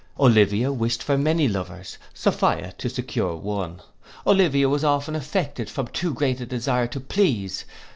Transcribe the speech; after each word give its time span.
Olivia 0.19 0.71
wished 0.73 1.03
for 1.03 1.15
many 1.15 1.47
lovers, 1.47 1.99
Sophia 2.11 2.73
to 2.79 2.89
secure 2.89 3.35
one. 3.35 3.83
Olivia 4.25 4.67
was 4.67 4.83
often 4.83 5.15
affected 5.15 5.69
from 5.69 5.89
too 5.89 6.11
great 6.11 6.41
a 6.41 6.45
desire 6.47 6.87
to 6.87 6.99
please. 6.99 7.65